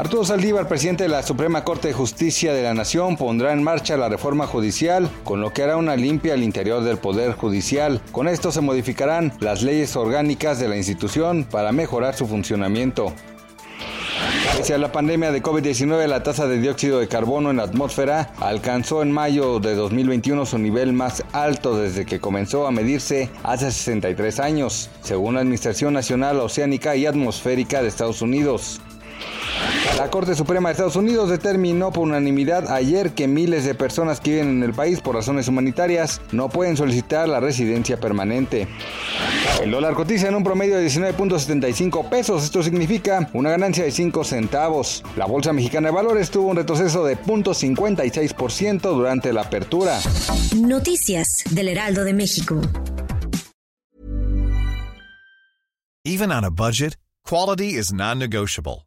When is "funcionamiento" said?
12.26-13.12